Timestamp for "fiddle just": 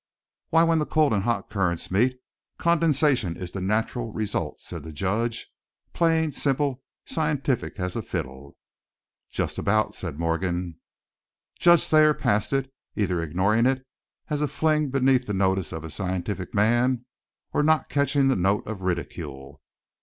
8.01-9.59